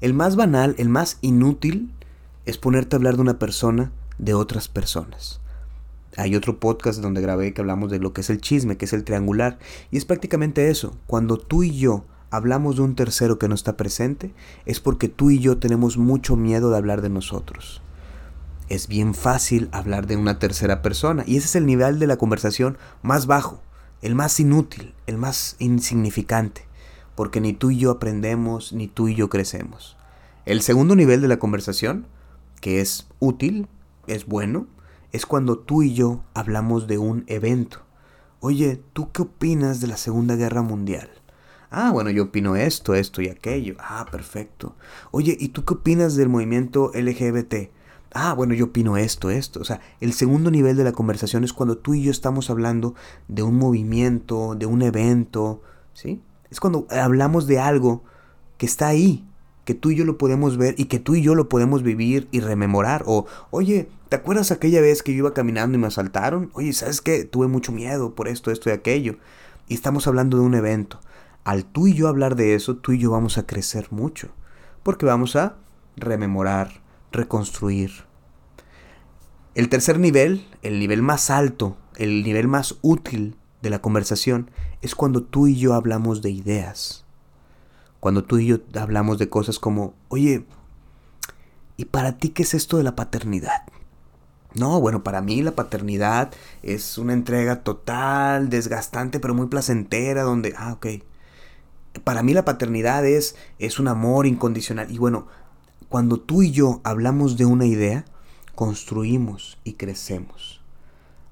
El 0.01 0.13
más 0.13 0.36
banal, 0.36 0.75
el 0.78 0.89
más 0.89 1.18
inútil, 1.22 1.92
es 2.46 2.60
ponerte 2.60 2.96
a 2.96 2.98
hablar 2.98 3.16
de 3.16 3.22
una 3.22 3.39
persona 3.39 3.92
de 4.20 4.36
otras 4.36 4.68
personas. 4.68 5.42
Hay 6.16 6.36
otro 6.36 6.60
podcast 6.60 7.00
donde 7.00 7.22
grabé 7.22 7.56
que 7.56 7.62
hablamos 7.62 7.89
de 7.89 7.98
lo 7.98 8.13
que 8.13 8.22
es 8.22 8.30
el 8.30 8.39
chisme, 8.39 8.78
que 8.78 8.86
es 8.86 8.94
el 8.94 9.04
triangular, 9.04 9.58
y 9.89 9.98
es 9.98 10.06
prácticamente 10.06 10.70
eso. 10.70 10.96
Cuando 11.08 11.39
tú 11.39 11.63
y 11.63 11.75
yo 11.75 12.06
hablamos 12.32 12.76
de 12.76 12.84
un 12.84 12.96
tercero 12.96 13.40
que 13.40 13.48
no 13.48 13.56
está 13.56 13.78
presente, 13.78 14.34
es 14.66 14.80
porque 14.80 15.10
tú 15.10 15.32
y 15.32 15.40
yo 15.40 15.58
tenemos 15.58 15.98
mucho 15.98 16.36
miedo 16.36 16.70
de 16.70 16.78
hablar 16.78 17.02
de 17.02 17.10
nosotros. 17.10 17.82
Es 18.68 18.88
bien 18.88 19.14
fácil 19.16 19.70
hablar 19.72 20.06
de 20.06 20.16
una 20.16 20.38
tercera 20.40 20.82
persona, 20.82 21.24
y 21.26 21.38
ese 21.38 21.48
es 21.48 21.56
el 21.56 21.66
nivel 21.66 22.00
de 22.00 22.08
la 22.08 22.18
conversación 22.18 22.78
más 23.02 23.26
bajo, 23.26 23.62
el 24.02 24.16
más 24.16 24.40
inútil, 24.40 24.94
el 25.08 25.18
más 25.18 25.56
insignificante, 25.60 26.66
porque 27.16 27.42
ni 27.42 27.54
tú 27.54 27.72
y 27.72 27.78
yo 27.78 27.92
aprendemos, 27.92 28.74
ni 28.74 28.88
tú 28.88 29.08
y 29.08 29.16
yo 29.16 29.30
crecemos. 29.30 29.98
El 30.46 30.62
segundo 30.62 30.96
nivel 30.96 31.22
de 31.22 31.28
la 31.28 31.40
conversación, 31.40 32.08
que 32.62 32.82
es 32.82 33.08
útil, 33.20 33.68
es 34.08 34.26
bueno, 34.26 34.68
es 35.12 35.26
cuando 35.26 35.58
tú 35.58 35.82
y 35.82 35.94
yo 35.94 36.24
hablamos 36.34 36.88
de 36.88 36.98
un 36.98 37.24
evento. 37.28 37.80
Oye, 38.40 38.82
¿tú 38.94 39.12
qué 39.12 39.24
opinas 39.24 39.82
de 39.82 39.88
la 39.88 39.98
Segunda 39.98 40.36
Guerra 40.36 40.62
Mundial? 40.62 41.10
Ah, 41.72 41.92
bueno, 41.92 42.10
yo 42.10 42.24
opino 42.24 42.56
esto, 42.56 42.96
esto 42.96 43.22
y 43.22 43.30
aquello. 43.30 43.76
Ah, 43.80 44.08
perfecto. 44.12 44.76
Oye, 45.12 45.38
¿y 45.40 45.50
tú 45.50 45.66
qué 45.66 45.76
opinas 45.76 46.16
del 46.16 46.30
movimiento 46.30 46.92
LGBT? 46.96 47.70
Ah, 48.12 48.34
bueno, 48.34 48.56
yo 48.56 48.66
opino 48.66 48.98
esto, 48.98 49.30
esto. 49.30 49.60
O 49.60 49.64
sea, 49.64 49.80
el 50.02 50.14
segundo 50.14 50.50
nivel 50.50 50.76
de 50.78 50.84
la 50.84 50.94
conversación 50.94 51.44
es 51.44 51.54
cuando 51.54 51.78
tú 51.78 51.94
y 51.94 52.04
yo 52.04 52.12
estamos 52.12 52.50
hablando 52.50 52.96
de 53.28 53.44
un 53.44 53.56
movimiento, 53.56 54.56
de 54.56 54.66
un 54.66 54.82
evento, 54.82 55.62
¿sí? 55.94 56.22
Es 56.50 56.60
cuando 56.60 56.88
hablamos 56.90 57.46
de 57.46 57.60
algo 57.60 58.04
que 58.58 58.66
está 58.66 58.88
ahí, 58.88 59.28
que 59.64 59.76
tú 59.76 59.92
y 59.92 59.96
yo 59.96 60.06
lo 60.06 60.18
podemos 60.18 60.58
ver 60.58 60.74
y 60.80 60.86
que 60.86 60.98
tú 60.98 61.14
y 61.14 61.22
yo 61.22 61.36
lo 61.36 61.50
podemos 61.50 61.84
vivir 61.84 62.28
y 62.32 62.40
rememorar. 62.40 63.04
O, 63.06 63.28
oye, 63.52 63.88
¿te 64.10 64.16
acuerdas 64.16 64.52
aquella 64.52 64.82
vez 64.82 65.04
que 65.04 65.12
yo 65.12 65.20
iba 65.20 65.36
caminando 65.36 65.78
y 65.78 65.82
me 65.82 65.88
asaltaron? 65.88 66.50
Oye, 66.54 66.74
¿sabes 66.74 67.02
qué? 67.02 67.26
Tuve 67.26 67.48
mucho 67.48 67.72
miedo 67.72 68.16
por 68.16 68.28
esto, 68.28 68.50
esto 68.50 68.70
y 68.70 68.74
aquello. 68.74 69.18
Y 69.68 69.76
estamos 69.76 70.08
hablando 70.08 70.38
de 70.38 70.44
un 70.44 70.56
evento. 70.56 71.00
Al 71.43 71.65
tú 71.65 71.88
y 71.88 71.93
yo 71.93 72.08
hablar 72.08 72.36
de 72.36 72.55
eso, 72.55 72.77
tú 72.77 72.91
y 72.91 73.00
yo 73.00 73.12
vamos 73.12 73.38
a 73.38 73.46
crecer 73.46 73.88
mucho. 73.91 74.29
Porque 74.84 75.05
vamos 75.05 75.36
a 75.36 75.55
rememorar, 75.96 76.81
reconstruir. 77.12 77.91
El 79.55 79.69
tercer 79.69 80.00
nivel, 80.00 80.48
el 80.62 80.79
nivel 80.79 81.01
más 81.01 81.29
alto, 81.29 81.77
el 81.96 82.24
nivel 82.24 82.48
más 82.48 82.77
útil 82.81 83.36
de 83.62 83.69
la 83.69 83.81
conversación, 83.81 84.51
es 84.81 84.96
cuando 84.96 85.24
tú 85.24 85.48
y 85.48 85.58
yo 85.58 85.74
hablamos 85.74 86.22
de 86.22 86.29
ideas 86.29 87.05
cuando 88.00 88.24
tú 88.24 88.38
y 88.38 88.48
yo 88.48 88.58
hablamos 88.75 89.17
de 89.17 89.29
cosas 89.29 89.60
como, 89.60 89.93
oye, 90.08 90.46
¿y 91.77 91.86
para 91.86 92.17
ti 92.17 92.29
qué 92.29 92.43
es 92.43 92.53
esto 92.53 92.77
de 92.77 92.84
la 92.84 92.96
paternidad? 92.96 93.63
No, 94.55 94.81
bueno, 94.81 95.03
para 95.03 95.22
mí 95.22 95.41
la 95.41 95.51
paternidad 95.51 96.31
es 96.63 96.98
una 96.98 97.13
entrega 97.13 97.63
total, 97.63 98.50
desgastante, 98.50 99.19
pero 99.19 99.36
muy 99.36 99.48
placentera, 99.48 100.24
donde, 100.24 100.55
ah, 100.58 100.74
ok. 100.74 100.88
Para 102.03 102.24
mí 102.24 102.34
la 102.34 102.46
paternidad 102.46 103.05
es, 103.05 103.36
es 103.58 103.79
un 103.79 103.88
amor 103.88 104.25
incondicional. 104.25 104.91
Y 104.91 104.98
bueno, 104.98 105.27
cuando 105.89 106.19
tú 106.19 106.43
y 106.43 106.51
yo 106.51 106.81
hablamos 106.84 107.38
de 107.38 107.46
una 107.46 107.65
idea, 107.65 108.05
construimos 108.55 109.58
y 109.63 109.74
crecemos. 109.74 110.62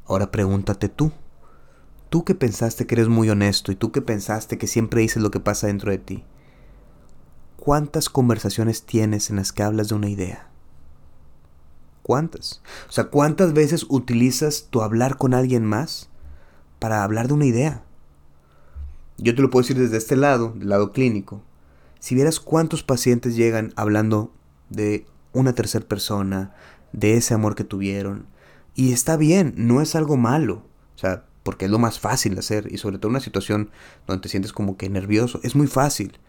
Ahora 0.05 0.31
pregúntate 0.31 0.89
tú. 0.89 1.11
Tú 2.09 2.23
que 2.23 2.35
pensaste 2.35 2.87
que 2.87 2.95
eres 2.95 3.09
muy 3.09 3.29
honesto 3.29 3.71
y 3.71 3.75
tú 3.75 3.91
que 3.91 4.01
pensaste 4.01 4.57
que 4.57 4.67
siempre 4.67 5.01
dices 5.01 5.21
lo 5.21 5.29
que 5.29 5.41
pasa 5.41 5.67
dentro 5.67 5.91
de 5.91 5.97
ti. 5.97 6.23
¿Cuántas 7.57 8.09
conversaciones 8.09 8.83
tienes 8.83 9.29
en 9.29 9.35
las 9.35 9.51
que 9.51 9.61
hablas 9.61 9.89
de 9.89 9.95
una 9.95 10.09
idea? 10.09 10.47
¿Cuántas? 12.01 12.61
O 12.87 12.91
sea, 12.93 13.05
¿cuántas 13.05 13.51
veces 13.51 13.85
utilizas 13.89 14.67
tu 14.69 14.81
hablar 14.81 15.17
con 15.17 15.33
alguien 15.33 15.65
más 15.65 16.09
para 16.79 17.03
hablar 17.03 17.27
de 17.27 17.33
una 17.33 17.45
idea? 17.45 17.83
Yo 19.17 19.33
te 19.33 19.41
lo 19.41 19.49
puedo 19.49 19.63
decir 19.63 19.77
desde 19.77 19.97
este 19.97 20.15
lado, 20.15 20.53
del 20.55 20.69
lado 20.69 20.91
clínico. 20.91 21.41
Si 21.99 22.13
vieras 22.13 22.39
cuántos 22.39 22.83
pacientes 22.83 23.35
llegan 23.35 23.73
hablando 23.75 24.31
de 24.69 25.05
una 25.33 25.53
tercera 25.53 25.87
persona, 25.87 26.53
de 26.93 27.15
ese 27.15 27.33
amor 27.33 27.55
que 27.55 27.63
tuvieron, 27.63 28.27
y 28.75 28.93
está 28.93 29.17
bien, 29.17 29.53
no 29.57 29.81
es 29.81 29.95
algo 29.95 30.17
malo, 30.17 30.63
o 30.95 30.99
sea, 30.99 31.25
porque 31.41 31.65
es 31.65 31.71
lo 31.71 31.79
más 31.79 31.99
fácil 31.99 32.35
de 32.35 32.41
hacer, 32.41 32.71
y 32.71 32.77
sobre 32.77 32.99
todo 32.99 33.09
en 33.09 33.15
una 33.15 33.23
situación 33.23 33.71
donde 34.05 34.21
te 34.21 34.29
sientes 34.29 34.53
como 34.53 34.77
que 34.77 34.89
nervioso, 34.89 35.39
es 35.43 35.55
muy 35.55 35.67
fácil. 35.67 36.19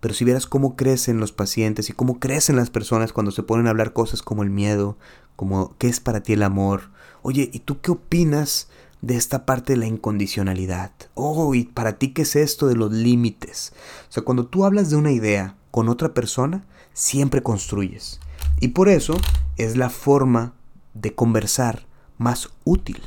Pero 0.00 0.12
si 0.12 0.24
vieras 0.24 0.46
cómo 0.46 0.76
crecen 0.76 1.20
los 1.20 1.32
pacientes 1.32 1.88
y 1.88 1.92
cómo 1.92 2.18
crecen 2.18 2.56
las 2.56 2.70
personas 2.70 3.12
cuando 3.12 3.30
se 3.30 3.42
ponen 3.42 3.66
a 3.66 3.70
hablar 3.70 3.92
cosas 3.92 4.22
como 4.22 4.42
el 4.42 4.50
miedo, 4.50 4.98
como 5.36 5.76
qué 5.78 5.86
es 5.86 6.00
para 6.00 6.22
ti 6.22 6.34
el 6.34 6.42
amor. 6.42 6.90
Oye, 7.22 7.48
¿y 7.52 7.60
tú 7.60 7.80
qué 7.80 7.92
opinas 7.92 8.68
de 9.04 9.16
esta 9.16 9.44
parte 9.44 9.74
de 9.74 9.78
la 9.78 9.86
incondicionalidad? 9.86 10.90
Oh, 11.12 11.54
¿y 11.54 11.64
para 11.64 11.98
ti 11.98 12.14
qué 12.14 12.22
es 12.22 12.36
esto 12.36 12.68
de 12.68 12.74
los 12.74 12.90
límites? 12.90 13.74
O 14.08 14.12
sea, 14.12 14.22
cuando 14.22 14.46
tú 14.46 14.64
hablas 14.64 14.88
de 14.88 14.96
una 14.96 15.12
idea 15.12 15.56
con 15.70 15.90
otra 15.90 16.14
persona, 16.14 16.64
siempre 16.94 17.42
construyes. 17.42 18.18
Y 18.60 18.68
por 18.68 18.88
eso 18.88 19.14
es 19.58 19.76
la 19.76 19.90
forma 19.90 20.54
de 20.94 21.14
conversar 21.14 21.86
más 22.16 22.48
útil. 22.64 23.02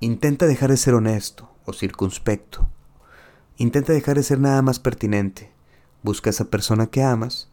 Intenta 0.00 0.46
dejar 0.46 0.70
de 0.70 0.76
ser 0.76 0.94
honesto 0.94 1.48
o 1.66 1.72
circunspecto. 1.72 2.68
Intenta 3.56 3.92
dejar 3.92 4.16
de 4.16 4.24
ser 4.24 4.40
nada 4.40 4.60
más 4.60 4.80
pertinente. 4.80 5.52
Busca 6.02 6.30
a 6.30 6.32
esa 6.32 6.46
persona 6.46 6.88
que 6.88 7.04
amas 7.04 7.48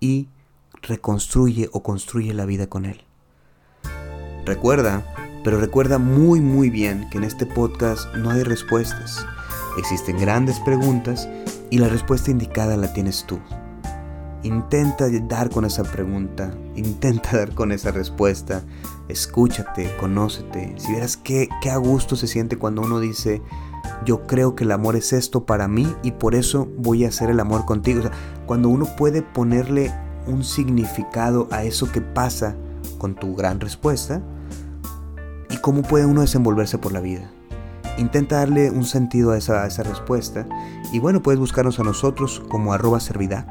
y 0.00 0.28
reconstruye 0.80 1.68
o 1.72 1.82
construye 1.82 2.32
la 2.32 2.46
vida 2.46 2.66
con 2.68 2.86
él. 2.86 3.04
Recuerda, 4.46 5.21
pero 5.44 5.58
recuerda 5.58 5.98
muy 5.98 6.40
muy 6.40 6.70
bien 6.70 7.08
que 7.10 7.18
en 7.18 7.24
este 7.24 7.46
podcast 7.46 8.14
no 8.14 8.30
hay 8.30 8.42
respuestas. 8.42 9.26
Existen 9.78 10.18
grandes 10.18 10.60
preguntas 10.60 11.28
y 11.70 11.78
la 11.78 11.88
respuesta 11.88 12.30
indicada 12.30 12.76
la 12.76 12.92
tienes 12.92 13.24
tú. 13.26 13.40
Intenta 14.44 15.06
dar 15.28 15.50
con 15.50 15.64
esa 15.64 15.84
pregunta, 15.84 16.52
intenta 16.74 17.36
dar 17.36 17.54
con 17.54 17.72
esa 17.72 17.90
respuesta, 17.90 18.62
escúchate, 19.08 19.94
conócete. 19.98 20.74
Si 20.78 20.92
vieras 20.92 21.16
qué, 21.16 21.48
qué 21.62 21.70
a 21.70 21.76
gusto 21.76 22.16
se 22.16 22.26
siente 22.26 22.58
cuando 22.58 22.82
uno 22.82 23.00
dice, 23.00 23.40
yo 24.04 24.26
creo 24.26 24.54
que 24.54 24.64
el 24.64 24.72
amor 24.72 24.96
es 24.96 25.12
esto 25.12 25.46
para 25.46 25.68
mí 25.68 25.86
y 26.02 26.12
por 26.12 26.34
eso 26.34 26.68
voy 26.76 27.04
a 27.04 27.08
hacer 27.08 27.30
el 27.30 27.40
amor 27.40 27.64
contigo. 27.64 28.02
Cuando 28.46 28.68
uno 28.68 28.86
puede 28.96 29.22
ponerle 29.22 29.92
un 30.26 30.44
significado 30.44 31.48
a 31.50 31.64
eso 31.64 31.90
que 31.90 32.00
pasa 32.00 32.54
con 32.98 33.14
tu 33.14 33.34
gran 33.34 33.60
respuesta 33.60 34.22
cómo 35.62 35.82
puede 35.82 36.04
uno 36.04 36.20
desenvolverse 36.20 36.76
por 36.76 36.92
la 36.92 37.00
vida. 37.00 37.30
intenta 37.96 38.36
darle 38.36 38.70
un 38.70 38.84
sentido 38.84 39.32
a 39.32 39.38
esa, 39.38 39.68
respuesta. 39.82 40.46
Y 40.92 40.98
bueno, 40.98 41.22
puedes 41.22 41.38
buscarnos 41.38 41.78
a 41.78 41.84
nosotros 41.84 42.42
como 42.48 42.72
arroba 42.72 43.00
servidac. 43.00 43.46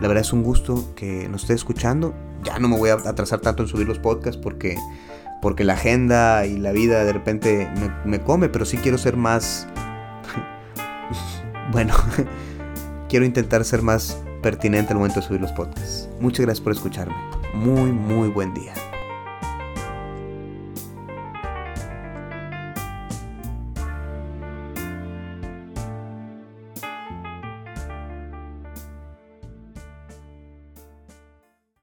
La 0.00 0.08
verdad 0.08 0.22
es 0.22 0.32
un 0.32 0.42
gusto 0.42 0.94
que 0.96 1.28
nos 1.28 1.42
esté 1.42 1.54
escuchando. 1.54 2.14
Ya 2.42 2.58
no 2.58 2.68
me 2.68 2.76
voy 2.76 2.90
a 2.90 2.94
atrasar 2.94 3.40
tanto 3.40 3.62
en 3.62 3.68
subir 3.68 3.86
los 3.86 3.98
podcasts 3.98 4.40
porque, 4.42 4.76
porque 5.40 5.64
la 5.64 5.74
agenda 5.74 6.44
y 6.44 6.58
la 6.58 6.72
vida 6.72 7.04
de 7.04 7.12
repente 7.12 7.70
me, 7.78 7.90
me 8.04 8.20
come, 8.20 8.48
pero 8.48 8.64
sí 8.64 8.76
quiero 8.78 8.98
ser 8.98 9.16
más... 9.16 9.68
bueno, 11.72 11.94
quiero 13.08 13.24
intentar 13.24 13.64
ser 13.64 13.82
más 13.82 14.18
pertinente 14.42 14.92
al 14.92 14.98
momento 14.98 15.20
de 15.20 15.26
subir 15.26 15.40
los 15.40 15.52
podcasts. 15.52 16.08
Muchas 16.20 16.44
gracias 16.44 16.62
por 16.62 16.72
escucharme. 16.72 17.14
Muy, 17.54 17.92
muy 17.92 18.28
buen 18.28 18.52
día. 18.54 18.74